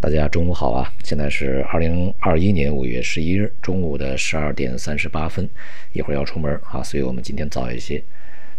[0.00, 0.90] 大家中午好啊！
[1.04, 5.46] 现在是二零二一年五月十一日中午的十二点三十八分，
[5.92, 8.02] 一会儿要出门啊，所以我们今天早一些。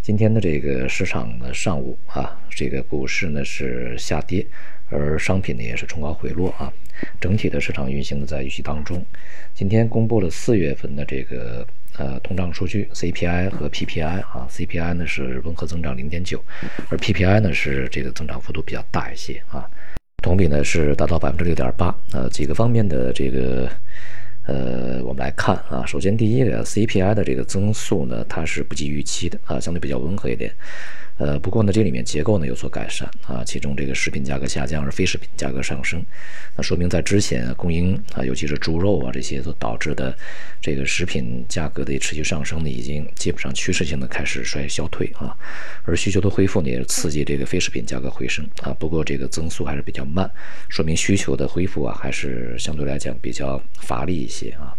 [0.04, 4.46] 今天的这个市场的上午啊，这个股市呢是下跌，
[4.92, 6.72] 而商品呢也是冲高回落啊，
[7.20, 9.04] 整体的市场运行呢在预期当中。
[9.56, 11.66] 今天公布了四月份的这个
[11.98, 16.44] 呃通胀数据 CPI 和 PPI 啊，CPI 呢是温和增长零点九，
[16.90, 19.68] 而 PPI 呢是这个增长幅度比较大一些啊。
[20.22, 23.68] 同比呢是达到百分之六点八，呃，几个方面的这个，
[24.46, 30.54] 呃，我们来看啊，首先第一个 CPI 的这个增速呢，它是不及预期的啊，相对比较温和一点。
[31.22, 36.04] 呃，不过呢，这里面结构呢有所改善啊，其中这个食品价格下降，而非食品价格上升，
[36.58, 40.18] 那说明在之前供应啊，尤其是猪肉啊这些所导致的
[40.60, 45.38] 这个食品价格的持续上升呢，已经基本上趋势性的开始衰消退啊，
[45.84, 50.28] 而需求的恢复呢，也刺激这个非食品价格回升啊，不过这个增速还是比较慢，
[50.70, 54.74] 说明需求的恢复啊，还是相对来讲比较乏力一些啊。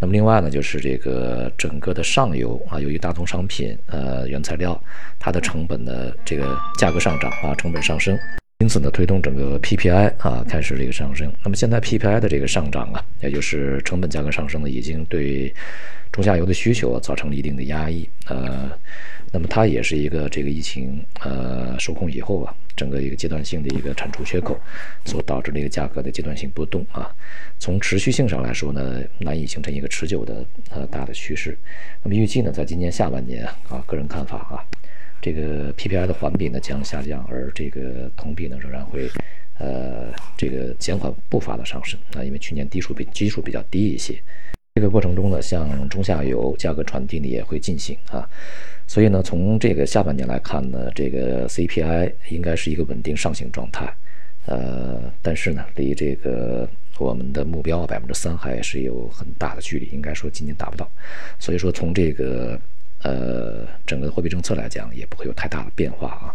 [0.00, 4.78] 那么另外呢，就是这个整个的上游啊，由于大宗商品呃原材料
[5.18, 8.18] 它的成本的这个价格上涨啊，成本上升，
[8.64, 11.30] 因此呢，推动整个 PPI 啊开始这个上升。
[11.44, 15.54] 那么现在 PPI 的这个上涨啊，也就是成本价格上升呢，已经对
[16.10, 18.70] 中下游的需求啊造成了一定的压抑呃。
[19.30, 24.58] 那么它也是一个这个疫情呃受控以后啊，整个一个阶段性的一个产出缺口
[25.04, 27.14] 所导致的一个价格的阶段性波动啊。
[27.58, 31.54] 从持续性上来说呢，难以形成一个持久的呃大的趋势。
[32.02, 34.64] 那么预计呢，在今年下半年啊，个人看法啊，
[35.24, 39.08] 这个 PPI 的环比呢将下降，而这个同比呢仍然会
[39.58, 44.14] 呃这个减缓步伐的上升啊，因为去年低数比基数比较低一些。
[44.74, 48.28] 这个过程中呢，像中下游价格传递呢也会进行啊。
[48.86, 53.90] 所以呢，从这个下半年来看呢，这个 CPI 应该是一个稳定上行状态，
[54.44, 60.86] 呃，但是呢，离这个我们的目标百分之三还是有很大的距离，应该说今年达不到。
[61.38, 62.60] 所以说，从这个
[63.04, 66.34] 呃整个货币政策来讲，也不会有太大的变化啊。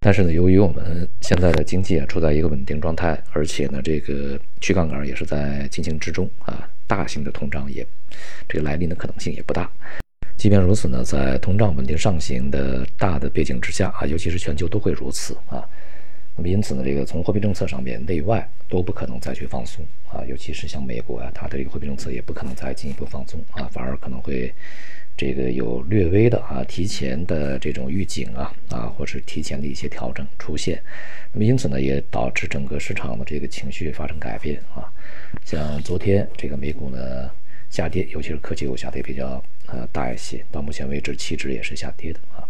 [0.00, 7.84] 但是呢，由于我们现在的经济啊处在一个稳定状态，而且呢，这个去杠杆也是在进行之中啊，大型的通胀也
[8.48, 9.68] 这个来临的可能性也不大。
[10.36, 15.66] 即便如此呢，在通胀稳定上行的大的背景之下啊，尤其是全球都会如此啊。
[16.36, 24.54] 那么因此呢，这个从货币政策上面，内外都不可能再去放松啊，尤其是像美国啊，它的这个货币政策也不可能再进一步放松啊，反而可能会
[25.18, 30.82] 这个有略微的啊提前的这种预警啊啊，或是提前的一些调整出现。
[31.32, 34.90] 那么因此呢，也导致整个市场的这个情绪发生改变啊。
[35.44, 37.30] 像昨天这个美股呢。
[37.70, 40.42] 下跌，尤其是科技股下跌比较呃大一些。
[40.50, 42.40] 到目前为止，期指也是下跌的啊。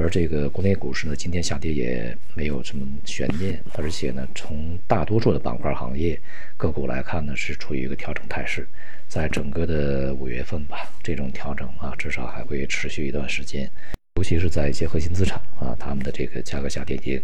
[0.00, 6.18] 而这个国内股市呢，今天下跌也没有什么悬念，而且呢，从大多数的板块行业
[6.56, 8.66] 个股来看呢，是处于一个调整态势。
[9.06, 13.70] 在整个的五月份吧，这种调整啊，至少还会持续一段时间。
[14.14, 17.20] 尤其是在一些核心资产啊，他们的这个价格下跌已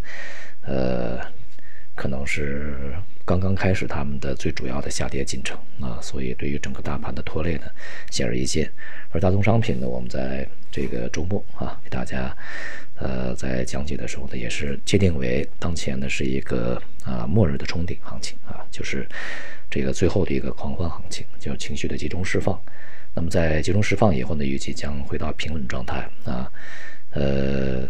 [0.63, 1.19] 呃。
[1.95, 2.93] 可能是
[3.27, 7.63] 刚刚开始他们的最主要的下跌进程啊，所以对于整个大盘的拖累呢，
[8.09, 8.71] 显而易见。
[9.11, 12.35] 而大宗商品呢，我们在这个周末啊，给大家
[12.95, 19.05] 呃在讲解的时候呢，也是界定为当前呢是一个啊末日的冲顶行情啊，就是
[19.69, 22.57] 这个最后的一个狂欢行情，就是情绪的集中释放。
[23.13, 26.49] 那么在集中释放以后呢，预计将回到平稳状态啊。
[27.11, 27.89] 呃，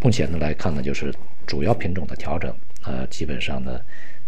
[0.00, 1.12] 目前呢来看呢，就是
[1.46, 2.54] 主要品种的调整。
[2.84, 3.80] 呃，基本上呢，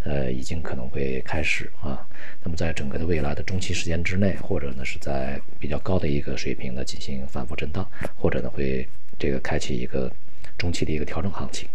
[0.09, 2.01] 呃，已经可能会开始啊。
[2.43, 7.87] 那么，在整个的未来的中期时间之内，或者呢是在比较高的一个水平呢进行反复震荡，
[8.17, 10.11] 或者呢会这个开启一个
[10.57, 11.69] 中期的一个调整行情。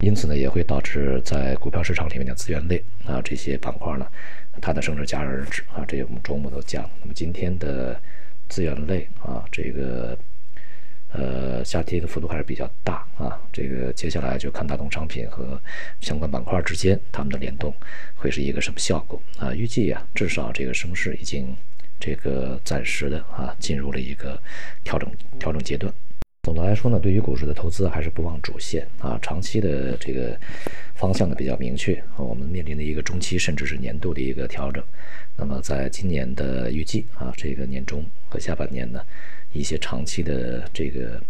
[0.00, 4.06] 因此呢，也会导致在股票市场里面的资源类啊这些板块呢，
[4.60, 5.84] 它的升值戛然而止啊。
[5.86, 6.90] 这些我们周末都讲。
[7.00, 8.00] 那么今天的
[8.48, 10.18] 资源类啊，这个。
[11.10, 13.40] 呃，下跌的幅度还是比较大啊。
[13.50, 15.60] 这个接下来就看大宗商品和
[16.00, 17.74] 相关板块之间它们的联动
[18.14, 19.54] 会是一个什么效果啊？
[19.54, 21.56] 预计啊，至少这个升势已经
[21.98, 24.38] 这个暂时的啊进入了一个
[24.84, 25.92] 调整调整阶段。
[26.42, 30.38] 总的来说呢，对于股市的投资还是不忘主线啊，长期的这个
[30.94, 32.02] 方向呢比较明确。
[32.16, 34.84] 我们面临的一个中期甚至是年度的一个调整。
[35.36, 39.00] 那么在今年的预计啊，这个年中和下半年呢。
[39.52, 41.20] 一些长期的这个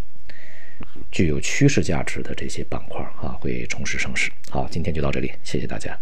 [1.10, 4.30] 具有趋势价值的这些板块啊，会重拾升势。
[4.50, 5.98] 好，今天就到这里，谢谢大家。